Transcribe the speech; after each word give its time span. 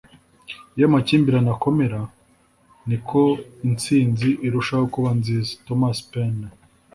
iyo 0.75 0.85
amakimbirane 0.89 1.49
akomera, 1.55 1.99
niko 2.87 3.21
intsinzi 3.67 4.29
irushaho 4.45 4.85
kuba 4.93 5.09
nziza.- 5.19 5.51
thomas 5.65 5.97
paine 6.09 6.49